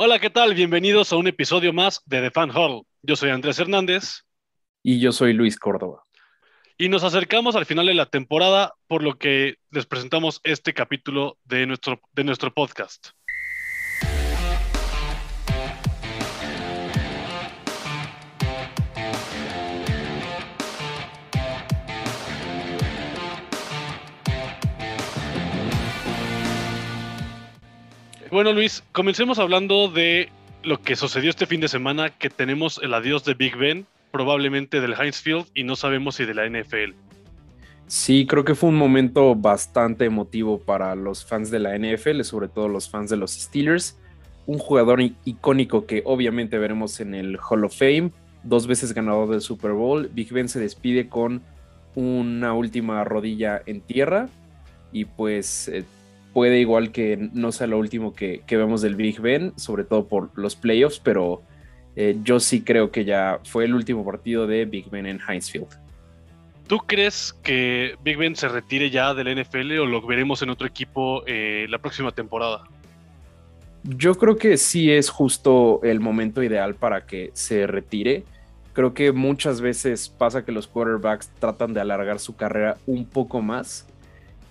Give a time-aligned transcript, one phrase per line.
[0.00, 0.54] Hola, ¿qué tal?
[0.54, 2.82] Bienvenidos a un episodio más de The Fan Hall.
[3.02, 4.22] Yo soy Andrés Hernández.
[4.84, 6.04] Y yo soy Luis Córdoba.
[6.76, 11.36] Y nos acercamos al final de la temporada, por lo que les presentamos este capítulo
[11.42, 13.08] de nuestro, de nuestro podcast.
[28.30, 30.28] Bueno, Luis, comencemos hablando de
[30.62, 34.82] lo que sucedió este fin de semana, que tenemos el adiós de Big Ben, probablemente
[34.82, 36.94] del Heinz Field, y no sabemos si de la NFL.
[37.86, 42.48] Sí, creo que fue un momento bastante emotivo para los fans de la NFL, sobre
[42.48, 43.96] todo los fans de los Steelers.
[44.44, 48.10] Un jugador icónico que obviamente veremos en el Hall of Fame,
[48.42, 50.10] dos veces ganador del Super Bowl.
[50.12, 51.40] Big Ben se despide con
[51.94, 54.28] una última rodilla en tierra
[54.92, 55.84] y pues eh,
[56.38, 60.30] puede igual que no sea lo último que, vemos del Big Ben, sobre todo por
[60.38, 61.42] los playoffs, pero
[61.96, 65.50] eh, yo sí creo que ya fue el último partido de Big Ben en Heinz
[65.50, 65.66] Field.
[66.68, 70.68] ¿Tú crees que Big Ben se retire ya del NFL o lo veremos en otro
[70.68, 72.62] equipo eh, la próxima temporada?
[73.82, 78.22] Yo creo que sí es justo el momento ideal para que se retire.
[78.74, 83.42] Creo que muchas veces pasa que los quarterbacks tratan de alargar su carrera un poco
[83.42, 83.87] más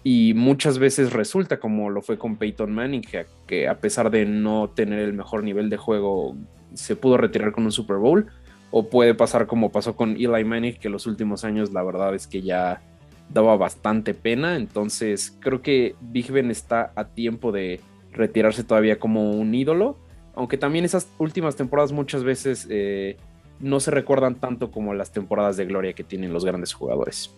[0.04, 3.04] y muchas veces resulta como lo fue con Peyton Manning,
[3.46, 6.36] que a pesar de no tener el mejor nivel de juego,
[6.74, 8.28] se pudo retirar con un Super Bowl.
[8.70, 12.28] O puede pasar como pasó con Eli Manning, que los últimos años la verdad es
[12.28, 12.82] que ya
[13.30, 14.56] daba bastante pena.
[14.56, 17.80] Entonces creo que Big Ben está a tiempo de
[18.12, 19.98] retirarse todavía como un ídolo.
[20.36, 23.18] Aunque también esas últimas temporadas muchas veces eh,
[23.60, 27.34] no se recuerdan tanto como las temporadas de gloria que tienen los grandes jugadores.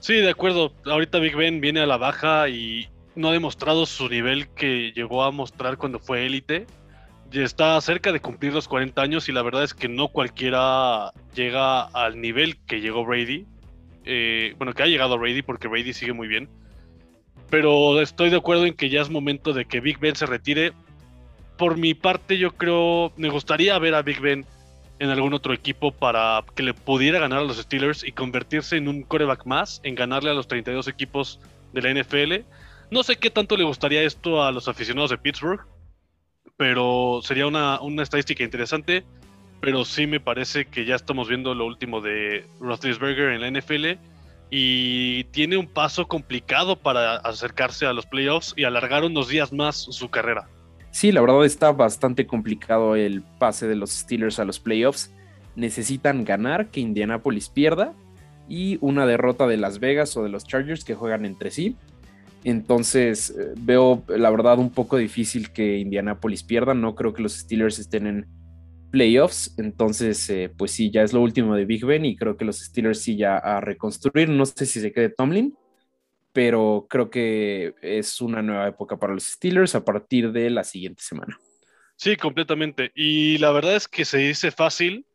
[0.00, 0.72] Sí, de acuerdo.
[0.84, 5.24] Ahorita Big Ben viene a la baja y no ha demostrado su nivel que llegó
[5.24, 6.66] a mostrar cuando fue élite.
[7.32, 11.82] Está cerca de cumplir los 40 años y la verdad es que no cualquiera llega
[11.82, 13.46] al nivel que llegó Brady.
[14.04, 16.48] Eh, bueno, que ha llegado Brady porque Brady sigue muy bien.
[17.50, 20.72] Pero estoy de acuerdo en que ya es momento de que Big Ben se retire.
[21.56, 24.44] Por mi parte, yo creo, me gustaría ver a Big Ben
[24.98, 28.88] en algún otro equipo para que le pudiera ganar a los Steelers y convertirse en
[28.88, 31.40] un coreback más, en ganarle a los 32 equipos
[31.72, 32.46] de la NFL.
[32.90, 35.60] No sé qué tanto le gustaría esto a los aficionados de Pittsburgh,
[36.56, 39.04] pero sería una, estadística interesante.
[39.60, 43.98] Pero sí me parece que ya estamos viendo lo último de Roethlisberger en la NFL
[44.50, 49.76] y tiene un paso complicado para acercarse a los playoffs y alargar unos días más
[49.76, 50.46] su carrera.
[50.96, 55.10] Sí, la verdad está bastante complicado el pase de los Steelers a los playoffs.
[55.54, 57.92] Necesitan ganar, que Indianapolis pierda
[58.48, 61.76] y una derrota de Las Vegas o de los Chargers que juegan entre sí.
[62.44, 66.72] Entonces eh, veo la verdad un poco difícil que Indianapolis pierda.
[66.72, 68.26] No creo que los Steelers estén en
[68.90, 69.54] playoffs.
[69.58, 72.58] Entonces, eh, pues sí, ya es lo último de Big Ben y creo que los
[72.58, 74.30] Steelers sí ya a reconstruir.
[74.30, 75.54] No sé si se quede Tomlin,
[76.36, 81.02] pero creo que es una nueva época para los Steelers a partir de la siguiente
[81.02, 81.40] semana.
[81.96, 82.92] Sí, completamente.
[82.94, 85.06] Y la verdad es que se dice fácil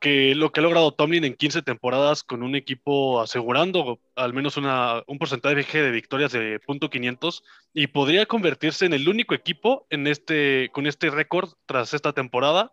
[0.00, 4.56] que lo que ha logrado Tomlin en 15 temporadas con un equipo asegurando al menos
[4.56, 7.42] una, un porcentaje de victorias de .500
[7.74, 12.72] y podría convertirse en el único equipo en este, con este récord tras esta temporada.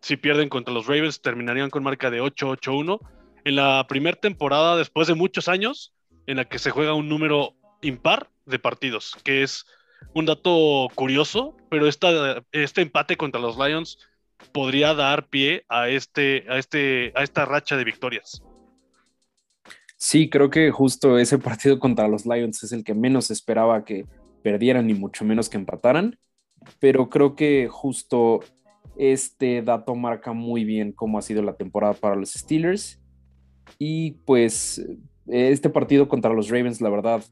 [0.00, 2.98] Si pierden contra los Ravens terminarían con marca de 8-8-1.
[3.44, 5.92] En la primera temporada, después de muchos años,
[6.32, 9.66] en la que se juega un número impar de partidos, que es
[10.14, 13.98] un dato curioso, pero este empate contra los Lions
[14.52, 18.42] podría dar pie a, este, a, este, a esta racha de victorias.
[19.96, 24.06] Sí, creo que justo ese partido contra los Lions es el que menos esperaba que
[24.42, 26.18] perdieran y mucho menos que empataran,
[26.80, 28.40] pero creo que justo
[28.96, 33.00] este dato marca muy bien cómo ha sido la temporada para los Steelers
[33.78, 34.84] y pues
[35.26, 37.24] este partido contra los Ravens, la verdad,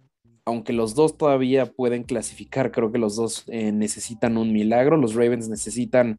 [0.44, 4.96] aunque los dos todavía pueden clasificar, creo que los dos eh, necesitan un milagro.
[4.96, 6.18] Los Ravens necesitan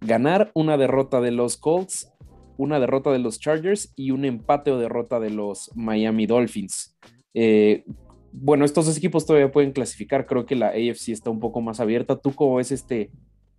[0.00, 2.12] ganar una derrota de los Colts,
[2.58, 6.96] una derrota de los Chargers y un empate o derrota de los Miami Dolphins.
[7.34, 7.84] Eh,
[8.32, 10.26] bueno, estos dos equipos todavía pueden clasificar.
[10.26, 12.16] Creo que la AFC está un poco más abierta.
[12.16, 13.10] ¿Tú cómo ves este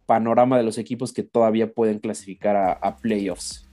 [0.06, 3.67] panorama de los equipos que todavía pueden clasificar a playoffs?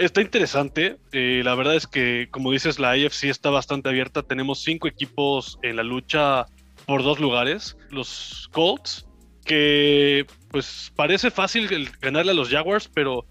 [0.00, 0.96] Está interesante.
[1.12, 4.22] Eh, la verdad es que, como dices, la AFC está bastante abierta.
[4.22, 6.46] Tenemos cinco equipos en la lucha
[6.86, 7.76] por dos lugares.
[7.90, 9.06] Los Colts,
[9.44, 13.26] que pues parece fácil ganarle a los Jaguars, pero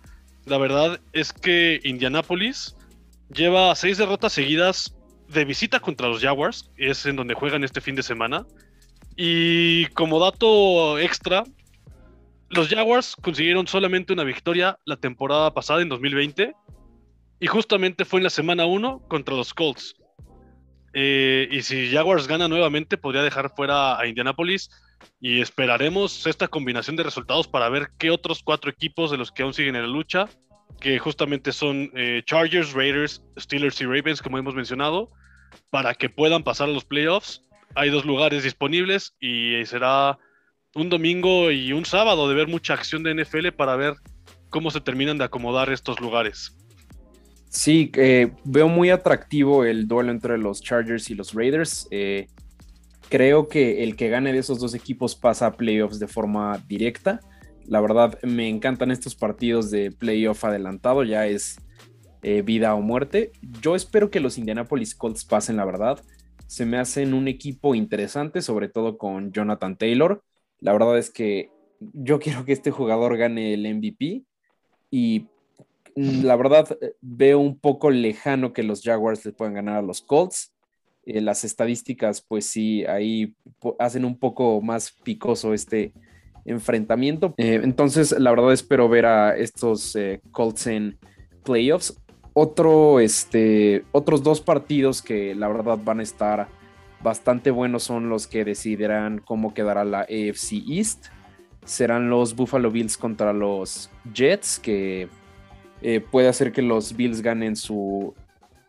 [0.46, 2.76] la verdad es que Indianapolis
[3.34, 4.96] lleva seis derrotas seguidas
[5.28, 6.70] de visita contra los Jaguars.
[6.78, 8.46] Es en donde juegan este fin de semana.
[9.16, 11.46] Y como dato extra,
[12.50, 16.54] los Jaguars consiguieron solamente una victoria la temporada pasada, en 2020,
[17.40, 19.96] y justamente fue en la semana 1 contra los Colts.
[20.94, 24.70] Eh, y si Jaguars gana nuevamente, podría dejar fuera a Indianapolis.
[25.22, 29.44] Y esperaremos esta combinación de resultados para ver qué otros cuatro equipos de los que
[29.44, 30.28] aún siguen en la lucha,
[30.82, 35.10] que justamente son eh, Chargers, Raiders, Steelers y Ravens, como hemos mencionado,
[35.70, 37.42] para que puedan pasar a los playoffs.
[37.76, 40.18] Hay dos lugares disponibles y será
[40.76, 43.96] un domingo y un sábado de ver mucha acción de NFL para ver
[44.50, 46.56] cómo se terminan de acomodar estos lugares.
[47.50, 51.88] Sí, eh, veo muy atractivo el duelo entre los Chargers y los Raiders.
[51.90, 52.28] Eh,
[53.10, 57.20] creo que el que gane de esos dos equipos pasa a playoffs de forma directa.
[57.66, 61.58] La verdad, me encantan estos partidos de playoff adelantado, ya es
[62.22, 63.32] eh, vida o muerte.
[63.62, 66.00] Yo espero que los Indianapolis Colts pasen, la verdad.
[66.46, 70.24] Se me hacen un equipo interesante, sobre todo con Jonathan Taylor.
[70.62, 74.24] La verdad es que yo quiero que este jugador gane el MVP
[74.92, 75.28] y
[75.96, 80.02] la verdad eh, veo un poco lejano que los Jaguars le puedan ganar a los
[80.02, 80.54] Colts.
[81.06, 83.36] Eh, las estadísticas, pues sí, ahí
[83.80, 85.94] hacen un poco más picoso este
[86.46, 87.34] enfrentamiento.
[87.38, 89.98] Eh, entonces, la verdad espero ver a estos
[90.32, 90.98] Colts en
[91.44, 92.00] playoffs.
[92.34, 96.48] Otro, este, otros dos partidos que la verdad van a estar
[97.02, 101.08] bastante buenos son los que decidirán cómo quedará la AFC East.
[101.66, 105.08] Serán los Buffalo Bills contra los Jets, que
[105.82, 108.14] eh, puede hacer que los Bills ganen su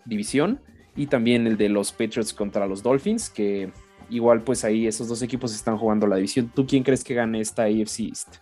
[0.04, 0.60] división.
[0.96, 3.70] Y también el de los Patriots contra los Dolphins, que
[4.10, 6.50] igual pues ahí esos dos equipos están jugando la división.
[6.54, 8.36] ¿Tú quién crees que gane esta AFC East?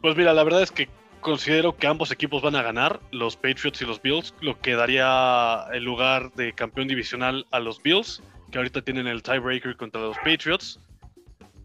[0.00, 0.88] Pues mira, la verdad es que
[1.20, 5.66] considero que ambos equipos van a ganar, los Patriots y los Bills, lo que daría
[5.72, 10.16] el lugar de campeón divisional a los Bills que ahorita tienen el tiebreaker contra los
[10.18, 10.80] Patriots.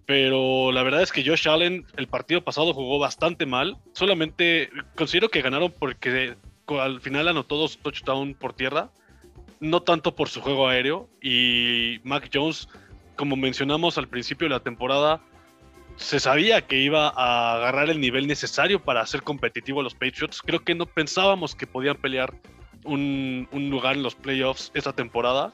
[0.05, 3.77] Pero la verdad es que Josh Allen el partido pasado jugó bastante mal.
[3.93, 6.35] Solamente considero que ganaron porque
[6.67, 8.89] al final anotó dos touchdowns por tierra.
[9.59, 11.09] No tanto por su juego aéreo.
[11.21, 12.67] Y Mac Jones,
[13.15, 15.21] como mencionamos al principio de la temporada,
[15.95, 20.41] se sabía que iba a agarrar el nivel necesario para ser competitivo a los Patriots.
[20.43, 22.31] Creo que no pensábamos que podían pelear
[22.83, 25.51] un, un lugar en los playoffs esta temporada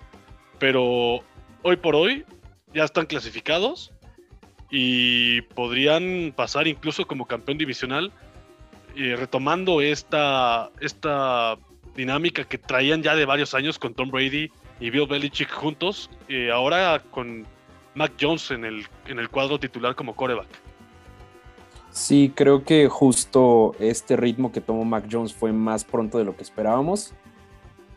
[0.62, 1.22] pero
[1.64, 2.24] hoy por hoy
[2.72, 3.92] ya están clasificados
[4.70, 8.12] y podrían pasar incluso como campeón divisional,
[8.96, 11.58] eh, retomando esta, esta
[11.96, 16.52] dinámica que traían ya de varios años con Tom Brady y Bill Belichick juntos, eh,
[16.52, 17.48] ahora con
[17.96, 20.48] Mac Jones en el, en el cuadro titular como coreback.
[21.90, 26.36] Sí, creo que justo este ritmo que tomó Mac Jones fue más pronto de lo
[26.36, 27.16] que esperábamos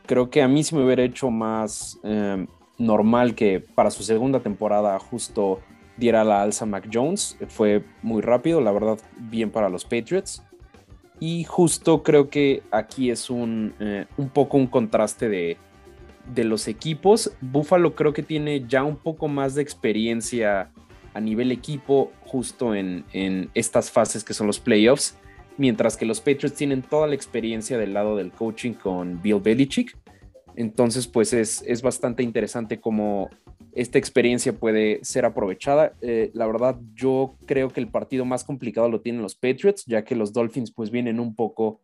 [0.06, 2.46] creo que a mí sí me hubiera hecho más em,
[2.78, 5.60] normal que para su segunda temporada justo
[5.96, 7.36] diera la alza Mac Jones.
[7.48, 10.42] Fue muy rápido, la verdad, bien para los Patriots.
[11.20, 15.56] Y justo creo que aquí es un, eh, un poco un contraste de,
[16.34, 17.32] de los equipos.
[17.40, 20.70] Buffalo creo que tiene ya un poco más de experiencia
[21.14, 25.16] a nivel equipo justo en, en estas fases que son los playoffs
[25.56, 29.96] mientras que los Patriots tienen toda la experiencia del lado del coaching con Bill Belichick.
[30.56, 33.28] Entonces, pues es, bastante interesante cómo
[33.72, 35.92] esta experiencia puede ser aprovechada.
[36.00, 40.04] Eh, la verdad, yo creo que el partido más complicado lo tienen los Patriots, ya
[40.04, 41.80] que los Dolphins pues vienen un poco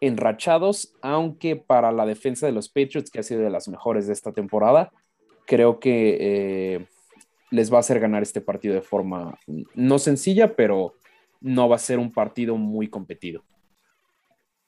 [0.00, 4.12] enrachados, aunque para la defensa de los Patriots, que ha sido de las mejores de
[4.14, 4.92] esta temporada,
[5.46, 6.86] creo que eh,
[7.50, 9.38] les va a hacer ganar este partido de forma
[9.74, 10.94] no sencilla, pero
[11.40, 13.44] no va a ser un partido muy competido.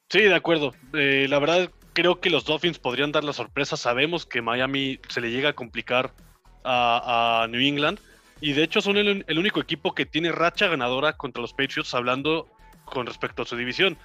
[0.08, 0.72] Sí, de acuerdo.
[0.92, 3.76] Eh, la verdad, creo que los Dolphins podrían dar la sorpresa.
[3.76, 6.12] Sabemos que Miami se le llega a complicar
[6.64, 7.98] a, New England.
[8.40, 12.48] Y de hecho son el, único equipo que tiene racha ganadora contra los Patriots, hablando
[12.84, 13.96] con respecto a su división.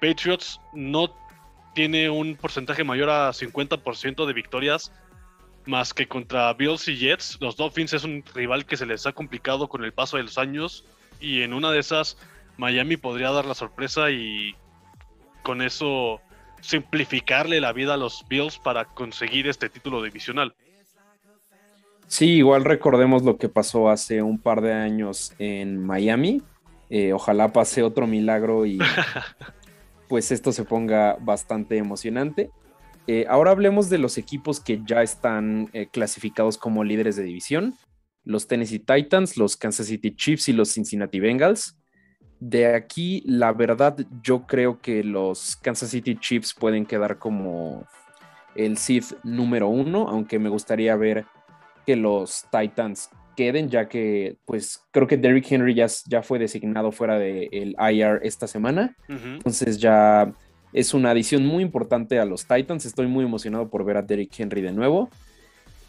[0.00, 1.14] Patriots no
[1.74, 4.92] tiene un porcentaje mayor a 50% de victorias
[5.66, 7.38] más que contra Bills y Jets.
[7.40, 10.38] Los Dolphins es un rival que se les ha complicado con el paso de los
[10.38, 10.84] años
[11.20, 12.16] y en una de esas
[12.56, 14.54] Miami podría dar la sorpresa y
[15.42, 16.20] con eso
[16.60, 20.54] simplificarle la vida a los Bills para conseguir este título divisional.
[22.08, 26.42] Sí, igual recordemos lo que pasó hace un par de años en Miami.
[26.88, 28.78] Eh, ojalá pase otro milagro y
[30.08, 32.50] pues esto se ponga bastante emocionante.
[33.08, 37.74] Eh, ahora hablemos de los equipos que ya están eh, clasificados como líderes de división
[38.26, 41.78] los Tennessee Titans, los Kansas City Chiefs y los Cincinnati Bengals.
[42.40, 47.86] De aquí, la verdad, yo creo que los Kansas City Chiefs pueden quedar como
[48.54, 51.24] el seed número uno, aunque me gustaría ver
[51.86, 56.90] que los Titans queden, ya que pues creo que Derrick Henry ya, ya fue designado
[56.90, 58.96] fuera del IR esta semana.
[59.08, 60.32] Entonces ya
[60.72, 62.86] es una adición muy importante a los Titans.
[62.86, 65.10] Estoy muy emocionado por ver a Derrick Henry de nuevo.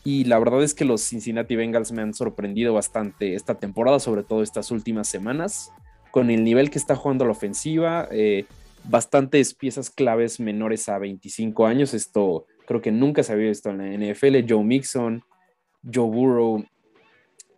[0.07, 4.23] Y la verdad es que los Cincinnati Bengals me han sorprendido bastante esta temporada, sobre
[4.23, 5.73] todo estas últimas semanas,
[6.11, 8.07] con el nivel que está jugando la ofensiva.
[8.09, 8.45] Eh,
[8.85, 11.93] bastantes piezas claves menores a 25 años.
[11.93, 14.45] Esto creo que nunca se había visto en la NFL.
[14.47, 15.23] Joe Mixon,
[15.83, 16.63] Joe Burrow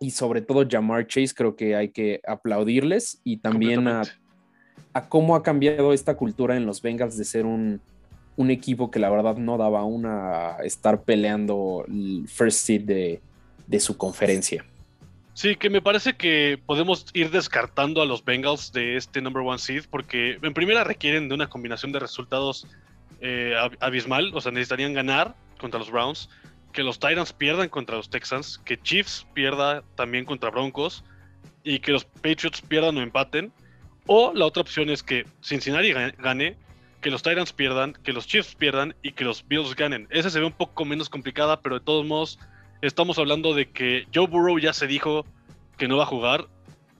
[0.00, 4.02] y sobre todo Jamar Chase, creo que hay que aplaudirles y también a,
[5.08, 7.80] cómo ha cambiado esta cultura en los Bengals de ser un,
[8.48, 13.20] equipo que la verdad no daba una estar peleando el first seed de,
[13.66, 14.64] de su conferencia.
[15.34, 19.58] Sí, que me parece que podemos ir descartando a los Bengals de este number one
[19.58, 22.66] seed porque en primera requieren de una combinación de resultados
[23.20, 26.28] eh, abismal, o sea, necesitarían ganar contra los Browns,
[26.72, 31.04] que los Titans pierdan contra los Texans, que Chiefs pierda también contra Broncos
[31.64, 33.52] y que los Patriots pierdan o empaten.
[34.06, 36.56] O la otra opción es que Cincinnati gane,
[37.00, 40.06] que los Titans pierdan, que los Chiefs pierdan y que los Bills ganen.
[40.10, 42.38] Esa se ve un poco menos complicada, pero de todos modos
[42.82, 45.26] Estamos hablando de que Joe Burrow ya se dijo
[45.76, 46.48] que no va a jugar.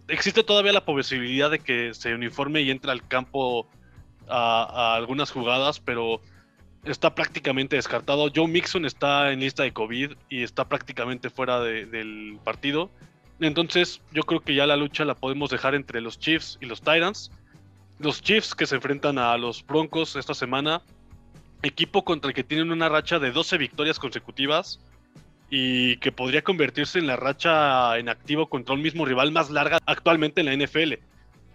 [0.08, 3.66] Existe todavía la posibilidad de que se uniforme y entre al campo
[4.28, 6.20] a, algunas jugadas, pero
[6.84, 8.30] está prácticamente descartado.
[8.34, 12.90] Joe Mixon está en lista de COVID y está prácticamente fuera del partido.
[13.40, 16.80] Entonces yo creo que ya la lucha la podemos dejar entre los Chiefs y los
[16.80, 17.30] Titans.
[18.00, 20.82] Los Chiefs que se enfrentan a los Broncos esta semana.
[21.62, 24.80] Equipo contra el que tienen una racha de 12 victorias consecutivas
[25.50, 29.80] y que podría convertirse en la racha en activo contra un mismo rival más larga
[29.84, 30.94] actualmente en la NFL,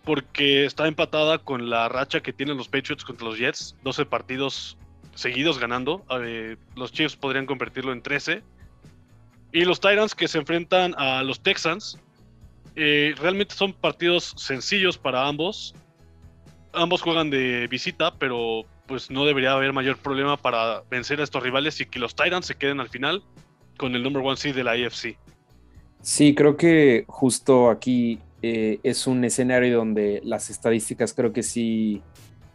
[0.04, 4.78] porque está empatada con la racha que tienen los Patriots contra los Jets, 12 partidos
[5.16, 8.44] seguidos ganando, eh, los Chiefs podrían convertirlo en 13,
[9.54, 11.98] y los Titans que se enfrentan a los Texans,
[12.75, 15.74] eh, realmente son partidos sencillos para ambos,
[16.75, 21.41] ambos juegan de visita, pero pues no debería haber mayor problema para vencer a estos
[21.41, 23.24] rivales y que los Titans se queden al final
[23.77, 25.17] con el number one seed de la AFC.
[26.01, 32.03] Sí, creo que justo aquí eh, es un escenario donde las estadísticas creo que sí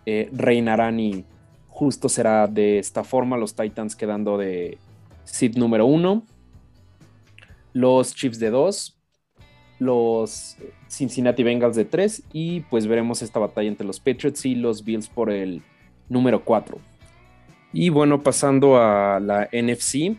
[0.07, 1.25] eh, reinarán y
[1.69, 4.79] justo será de esta forma, los Titans quedando de
[5.25, 6.25] seed número uno,
[7.73, 9.00] los Chiefs de dos,
[9.81, 10.57] los
[10.89, 15.09] Cincinnati Bengals de tres y pues veremos esta batalla entre los Patriots y los Bills
[15.09, 15.63] por el
[16.09, 16.79] número cuatro.
[17.73, 20.17] Y bueno, pasando a la NFC,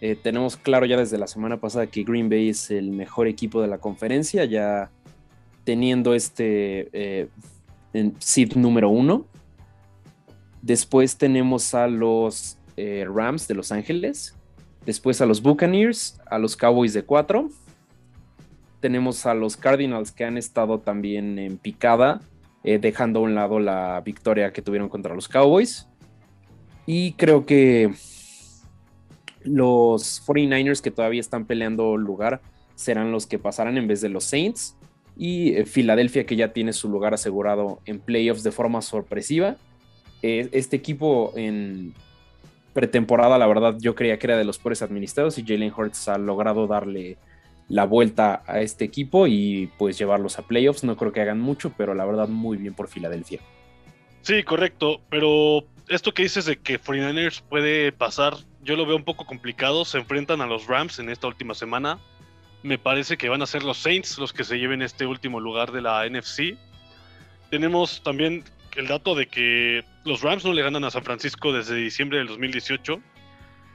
[0.00, 3.60] eh, tenemos claro ya desde la semana pasada que Green Bay es el mejor equipo
[3.60, 4.90] de la conferencia, ya
[5.64, 7.28] teniendo este eh,
[8.18, 9.26] seed número uno.
[10.62, 14.34] Después tenemos a los eh, Rams de Los Ángeles.
[14.86, 17.50] Después a los Buccaneers, a los Cowboys de cuatro.
[18.84, 22.20] Tenemos a los Cardinals que han estado también en picada,
[22.62, 25.88] dejando a un lado la victoria que tuvieron contra los Cowboys.
[26.84, 27.94] Y creo que
[29.42, 32.42] los 49ers que todavía están peleando lugar
[32.74, 34.76] serán los que pasarán en vez de los Saints.
[35.16, 39.56] Y eh, Filadelfia que ya tiene su lugar asegurado en playoffs de forma sorpresiva.
[40.20, 41.94] Eh, este equipo en
[42.74, 46.18] pretemporada, la verdad, yo creía que era de los peores administrados y Jalen Hurts ha
[46.18, 47.16] logrado darle
[47.68, 50.84] la vuelta a este equipo y pues llevarlos a playoffs.
[50.84, 53.40] No creo que hagan mucho, pero la verdad muy bien por Filadelfia.
[54.22, 59.04] Sí, correcto, pero esto que dices de que 49ers puede pasar yo lo veo un
[59.04, 59.84] poco complicado.
[59.84, 61.98] Se enfrentan a los Rams en esta última semana.
[62.62, 65.70] Me parece que van a ser los Saints los que se lleven este último lugar
[65.70, 66.56] de la NFC.
[67.50, 68.42] Tenemos también
[68.76, 72.28] el dato de que los Rams no le ganan a San Francisco desde diciembre del
[72.28, 73.00] 2018.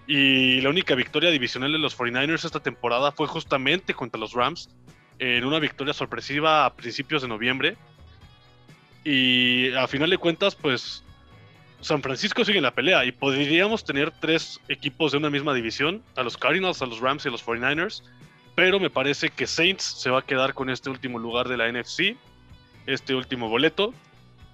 [0.10, 4.68] Y la única victoria divisional de los 49ers esta temporada fue justamente contra los Rams,
[5.20, 7.78] en una victoria sorpresiva a principios de noviembre.
[9.04, 11.04] Y a final de cuentas, pues
[11.82, 16.02] San Francisco sigue en la pelea y podríamos tener tres equipos de una misma división,
[16.16, 18.02] a los Cardinals, a los Rams y a los 49ers,
[18.56, 21.72] pero me parece que Saints se va a quedar con este último lugar de la
[21.72, 22.18] NFC,
[22.88, 23.94] este último boleto,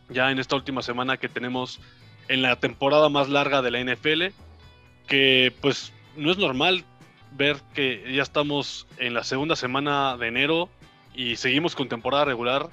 [0.10, 1.80] ya en esta última semana que tenemos
[2.28, 4.34] en la temporada más larga de la NFL,
[5.08, 6.84] que pues no es normal
[7.32, 10.70] ver que ya estamos en la segunda semana de enero
[11.14, 12.70] y seguimos con temporada regular.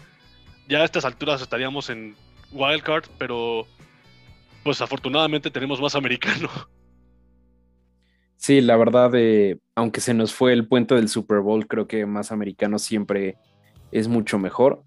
[0.69, 2.15] Ya a estas alturas estaríamos en
[2.53, 3.67] wildcard, pero
[4.63, 6.49] pues afortunadamente tenemos más americano.
[8.37, 12.05] Sí, la verdad, eh, aunque se nos fue el puente del Super Bowl, creo que
[12.07, 13.37] más americano siempre
[13.93, 14.83] es mucho mejor.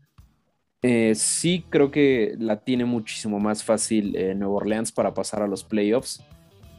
[0.82, 5.48] Eh, sí, creo que la tiene muchísimo más fácil eh, Nueva Orleans para pasar a
[5.48, 6.22] los playoffs.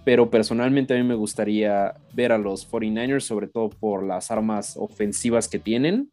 [0.06, 4.76] Pero personalmente a mí me gustaría ver a los 49ers, sobre todo por las armas
[4.78, 6.12] ofensivas que tienen,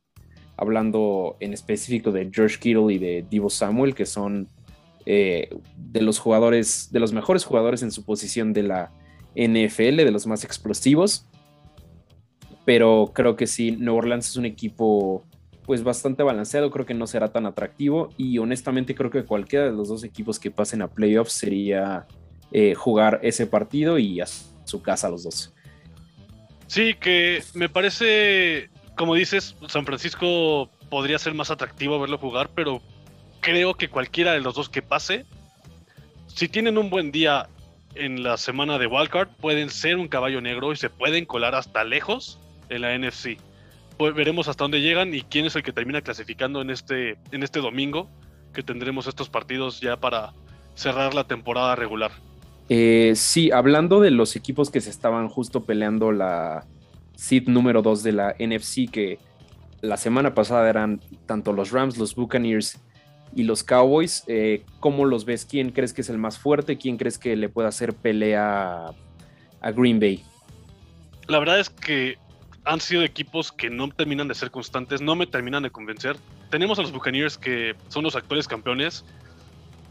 [0.58, 4.48] hablando en específico de George Kittle y de Divo Samuel, que son
[5.06, 5.48] eh,
[5.78, 8.92] de los jugadores, de los mejores jugadores en su posición de la
[9.36, 11.28] NFL, de los más explosivos.
[12.66, 15.24] Pero creo que sí, Nueva Orleans es un equipo
[15.68, 19.72] pues bastante balanceado, creo que no será tan atractivo y honestamente creo que cualquiera de
[19.72, 22.08] los dos equipos que pasen a playoffs sería
[22.56, 25.52] eh, jugar ese partido y a su casa los dos.
[26.68, 32.80] Sí, que me parece, como dices, San Francisco podría ser más atractivo verlo jugar, pero
[33.42, 35.26] creo que cualquiera de los dos que pase,
[36.28, 37.50] si tienen un buen día
[37.96, 41.84] en la semana de Wildcard, pueden ser un caballo negro y se pueden colar hasta
[41.84, 43.38] lejos en la NFC.
[43.98, 47.42] Pues veremos hasta dónde llegan y quién es el que termina clasificando en este, en
[47.42, 48.12] este domingo,
[48.54, 50.34] que tendremos estos partidos ya para
[50.76, 52.12] cerrar la temporada regular.
[52.70, 56.66] Eh, sí, hablando de los equipos que se estaban justo peleando la
[57.16, 59.20] seed número 2 de la NFC, que
[59.82, 62.80] la semana pasada eran tanto los Rams, los Buccaneers
[63.36, 65.46] y los Cowboys, eh, ¿cómo los ves?
[65.46, 66.78] ¿Quién crees que es el más fuerte?
[66.78, 68.92] ¿Quién crees que le puede hacer pelea
[69.62, 70.24] a Green Bay?
[71.28, 72.18] La verdad es que
[72.66, 76.16] han sido equipos que no terminan de ser constantes, no me terminan de convencer.
[76.50, 79.04] Tenemos a los Buccaneers que son los actuales campeones,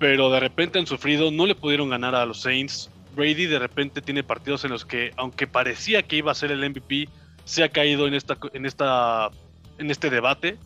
[0.02, 2.90] pero de repente han sufrido, no le pudieron ganar a los Saints.
[3.14, 6.68] Brady de repente tiene partidos en los que, aunque parecía que iba a ser el
[6.68, 7.08] MVP,
[7.44, 9.30] se ha caído en, esta, en, esta,
[9.78, 10.58] en este debate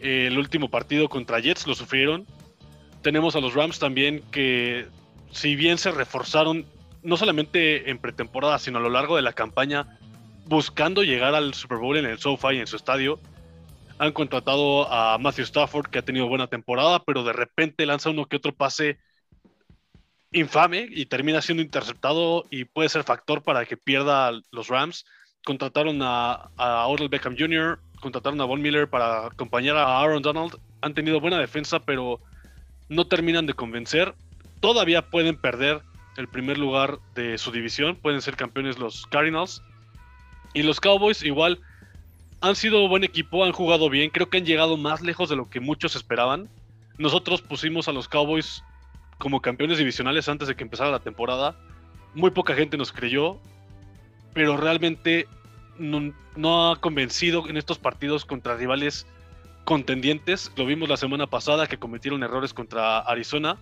[0.00, 2.26] el último partido contra Jets lo sufrieron.
[3.00, 4.88] Tenemos a los Rams también que,
[5.30, 6.66] si bien se reforzaron,
[7.04, 9.86] no solamente en pretemporada, sino a lo largo de la campaña,
[10.46, 13.20] buscando llegar al Super Bowl en el SoFi, en su estadio,
[13.98, 18.26] han contratado a Matthew Stafford, que ha tenido buena temporada, pero de repente lanza uno
[18.26, 18.98] que otro pase
[20.30, 25.04] infame y termina siendo interceptado y puede ser factor para que pierda los Rams.
[25.44, 30.58] Contrataron a, a Odell Beckham Jr., contrataron a Von Miller para acompañar a Aaron Donald.
[30.82, 32.20] Han tenido buena defensa, pero
[32.88, 34.14] no terminan de convencer.
[34.60, 35.82] Todavía pueden perder
[36.16, 37.96] el primer lugar de su división.
[37.96, 39.62] Pueden ser campeones los Cardinals.
[40.54, 41.60] Y los Cowboys igual
[42.40, 44.10] han sido buen equipo, han jugado bien.
[44.10, 46.48] Creo que han llegado más lejos de lo que muchos esperaban.
[46.96, 48.62] Nosotros pusimos a los Cowboys
[49.18, 51.56] como campeones divisionales antes de que empezara la temporada.
[52.14, 53.38] Muy poca gente nos creyó,
[54.34, 55.26] pero realmente
[55.78, 59.06] no, ha convencido en estos partidos contra rivales
[59.64, 60.50] contendientes.
[60.56, 63.58] Lo vimos la semana pasada que cometieron errores contra Arizona.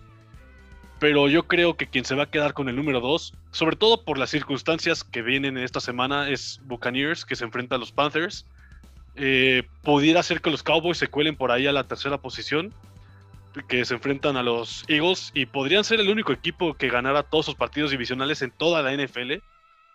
[0.99, 4.03] Pero yo creo que quien se va a quedar con el número 2, sobre todo
[4.03, 7.91] por las circunstancias que vienen en esta semana, es Buccaneers, que se enfrenta a los
[7.91, 8.47] Panthers.
[9.17, 12.73] Eh, pudiera ser que los Cowboys se cuelen por ahí a la tercera posición,
[13.67, 17.47] que se enfrentan a los Eagles, y podrían ser el único equipo que ganara todos
[17.47, 19.41] sus partidos divisionales en toda la NFL.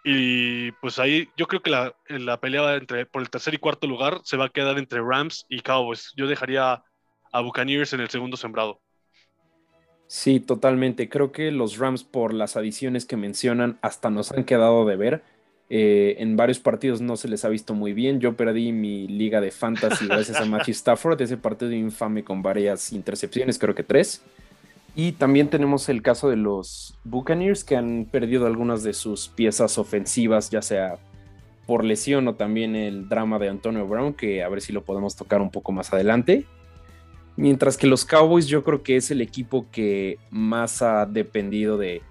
[0.05, 3.87] Y pues ahí yo creo que la, la pelea entre, por el tercer y cuarto
[3.87, 6.13] lugar se va a quedar entre Rams y Cowboys.
[6.17, 6.83] Yo dejaría
[7.33, 8.81] a Buccaneers en el segundo sembrado.
[10.09, 11.09] Sí, totalmente.
[11.09, 15.23] Creo que los Rams, por las adiciones que mencionan, hasta nos han quedado de ver.
[15.75, 18.21] Eh, en varios partidos no se les ha visto muy bien.
[18.21, 22.93] Yo perdí mi liga de fantasy gracias a Matthew Stafford, ese partido infame con varias
[22.93, 24.21] intercepciones, creo que tres.
[24.95, 29.79] Y también tenemos el caso de los Buccaneers que han perdido algunas de sus piezas
[29.79, 30.99] ofensivas, ya sea
[31.67, 35.17] por lesión o también el drama de Antonio Brown, que a ver si lo podemos
[35.17, 36.45] tocar un poco más adelante.
[37.37, 42.03] Mientras que los Cowboys yo creo que es el equipo que más ha dependido de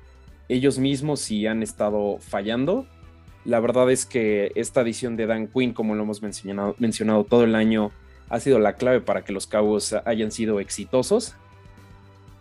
[0.50, 2.88] ellos mismos y han estado fallando.
[3.46, 7.56] La verdad es que esta edición de Dan Quinn, como lo hemos mencionado, todo el
[7.56, 7.92] año,
[8.30, 11.36] ha sido la clave para que los Cowboys hayan sido exitosos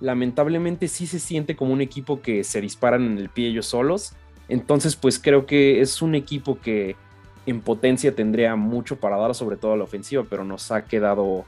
[0.00, 4.14] lamentablemente sí se siente como un equipo que se disparan en el pie ellos solos.
[4.48, 6.96] Entonces, pues creo que es un equipo que
[7.46, 11.44] en potencia tendría mucho para dar, sobre todo a la ofensiva, pero nos ha quedado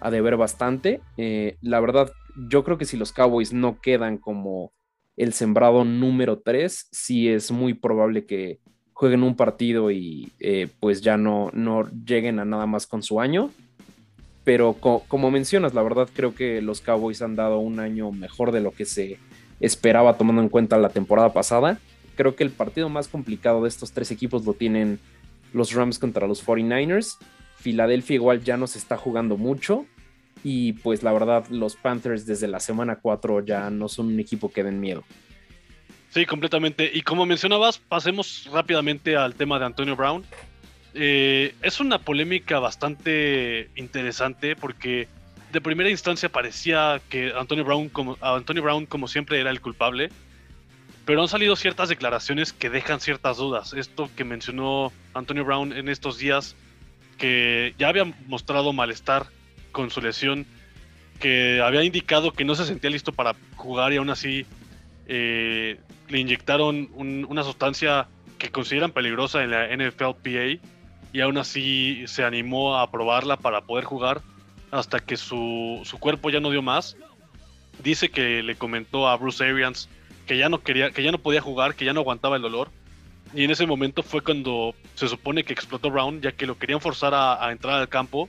[0.00, 1.00] a deber bastante.
[1.16, 2.12] Eh, la verdad,
[2.48, 4.72] yo creo que si los Cowboys no quedan como
[5.16, 8.60] el sembrado número 3, sí es muy probable que
[8.94, 13.20] jueguen un partido y eh, pues ya no, no lleguen a nada más con su
[13.20, 13.50] año.
[14.44, 18.60] Pero como mencionas, la verdad creo que los Cowboys han dado un año mejor de
[18.60, 19.18] lo que se
[19.60, 21.78] esperaba tomando en cuenta la temporada pasada.
[22.14, 25.00] Creo que el partido más complicado de estos tres equipos lo tienen
[25.52, 27.16] los Rams contra los 49ers.
[27.56, 29.86] Filadelfia igual ya no se está jugando mucho.
[30.44, 34.52] Y pues la verdad los Panthers desde la semana 4 ya no son un equipo
[34.52, 35.04] que den miedo.
[36.14, 36.88] Sí, completamente.
[36.94, 40.24] Y como mencionabas, pasemos rápidamente al tema de Antonio Brown.
[40.94, 45.08] Eh, es una polémica bastante interesante porque
[45.50, 50.10] de primera instancia parecía que Antonio Brown, como, Antonio Brown, como siempre, era el culpable.
[51.04, 53.72] pero han salido ciertas declaraciones que dejan ciertas dudas.
[53.72, 56.54] Esto que mencionó Antonio Brown en estos días,
[57.18, 59.26] que ya había mostrado malestar
[59.72, 60.46] con su lesión,
[61.18, 64.46] que había indicado que no se sentía listo para jugar y aún así
[65.06, 70.60] eh, le inyectaron una sustancia que consideran peligrosa en la NFLPA
[71.12, 74.20] y aún así se animó a probarla para poder jugar
[74.70, 76.96] hasta que su, su cuerpo ya no dio más.
[77.82, 79.88] Dice que le comentó a Bruce Arians
[80.26, 82.70] que ya no quería, que ya no podía jugar, que ya no aguantaba el dolor.
[83.34, 86.80] Y en ese momento fue cuando se supone que explotó Brown, ya que lo querían
[86.80, 88.28] forzar a, entrar al campo.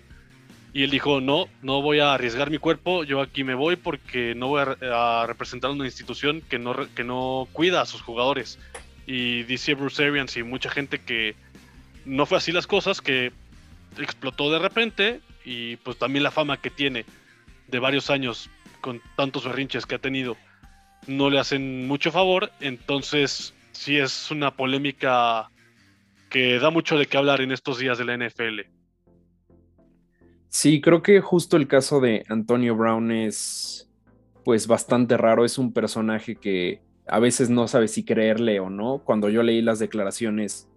[0.76, 4.36] Y él dijo, no, no voy a arriesgar mi cuerpo, yo aquí me voy porque
[4.36, 8.60] no voy a, representar una institución que no, que no cuida a sus jugadores.
[9.08, 11.34] Y dice Bruce Arians y mucha gente que
[12.04, 13.32] no fue así las cosas, que
[13.98, 17.06] explotó de repente y pues también la fama que tiene
[17.70, 18.50] de varios años
[18.82, 20.36] con tantos berrinches que ha tenido
[21.08, 25.50] no le hacen mucho favor, entonces sí es una polémica
[26.30, 28.75] que da mucho de qué hablar en estos días de la NFL.
[30.58, 33.90] Sí, creo que justo el caso de Antonio Brown es
[34.46, 39.02] pues bastante raro, es un personaje que a veces no sabe si creerle o no.
[39.04, 40.70] Cuando yo leí las declaraciones,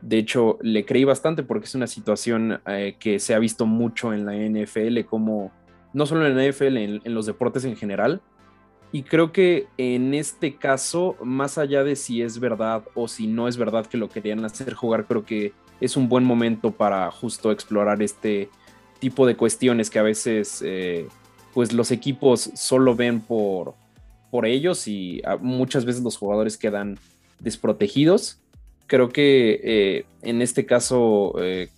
[0.00, 4.12] de hecho, le creí bastante porque es una situación eh, que se ha visto mucho
[4.12, 5.52] en la NFL, como
[5.92, 8.20] no solo en la NFL, en los deportes en general,
[8.90, 13.46] y creo que en este caso, más allá de si es verdad o si no
[13.46, 17.52] es verdad que lo querían hacer jugar, creo que es un buen momento para justo
[17.52, 18.50] explorar este
[19.00, 21.08] tipo de cuestiones que a veces eh,
[21.52, 23.74] pues los equipos solo ven por,
[24.30, 26.98] por ellos y muchas veces los jugadores quedan
[27.40, 28.38] desprotegidos.
[28.86, 31.68] Creo que eh, en este caso eh,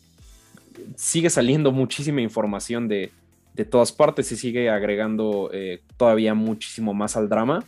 [0.97, 3.11] sigue saliendo muchísima información de,
[3.55, 5.51] de todas partes y sigue agregando
[5.97, 7.65] todavía muchísimo más al drama.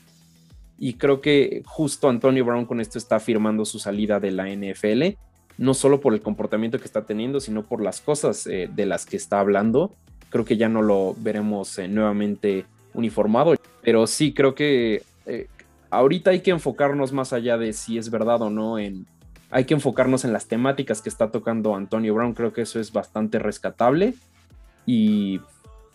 [0.79, 5.17] Y creo que justo Antonio Brown con esto está firmando su salida de la NFL,
[5.59, 9.07] no solo por el comportamiento que está teniendo, sino por las cosas eh, de las
[9.07, 9.93] que está hablando.
[10.31, 15.03] Creo que ya no lo veremos eh, nuevamente uniformado, pero sí creo que
[15.95, 19.07] ahorita hay que enfocarnos más allá de si es verdad o no en...
[19.51, 22.93] Hay que enfocarnos en las temáticas que está tocando Antonio Brown, creo que eso es
[22.93, 24.15] bastante rescatable.
[24.85, 25.41] Y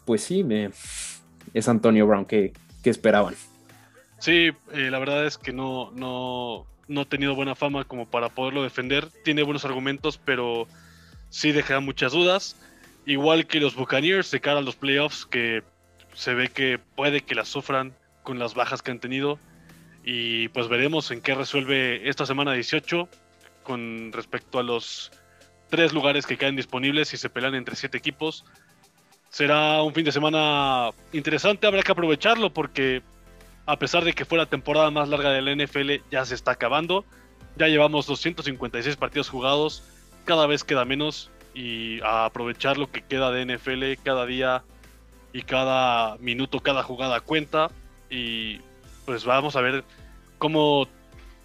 [0.06, 0.72] pues sí, me,
[1.54, 2.54] es Antonio Brown que,
[2.86, 3.36] esperaban.
[4.18, 8.28] Sí, eh, la verdad es que no, no, no ha tenido buena fama como para
[8.28, 9.08] poderlo defender.
[9.24, 10.68] Tiene buenos argumentos, pero
[11.30, 12.58] sí deja muchas dudas.
[13.06, 15.64] Igual que los Buccaneers de cara a los playoffs, que
[16.14, 19.40] se ve que puede que las sufran con las bajas que han tenido.
[20.04, 23.08] Y pues veremos en qué resuelve esta semana 18
[23.64, 25.12] con respecto a los
[25.70, 28.44] tres lugares que quedan disponibles y se pelean entre siete equipos
[29.30, 33.02] será un fin de semana interesante, habrá que aprovecharlo porque
[33.70, 36.52] a pesar de que fue la temporada más larga de la NFL, ya se está
[36.52, 37.06] acabando.
[37.56, 39.84] Ya llevamos 256 partidos jugados,
[40.26, 44.64] cada vez queda menos y a aprovechar lo que queda de NFL cada día
[45.34, 47.70] y cada minuto, cada jugada cuenta
[48.10, 48.60] y
[49.06, 49.84] pues vamos a ver
[50.40, 50.88] cómo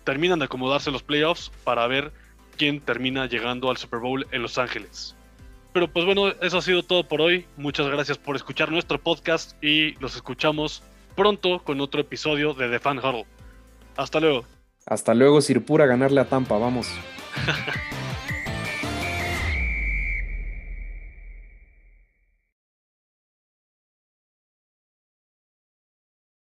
[0.05, 2.11] terminan de acomodarse los playoffs para ver
[2.57, 5.15] quién termina llegando al Super Bowl en Los Ángeles.
[5.75, 7.47] Pero pues bueno, eso ha sido todo por hoy.
[7.59, 10.83] Muchas gracias por escuchar nuestro podcast y los escuchamos
[11.15, 13.27] pronto con otro episodio de The Fan Huddle.
[13.97, 14.45] Hasta luego.
[14.87, 16.89] Hasta luego, Sirpura, ganarle a Tampa, vamos.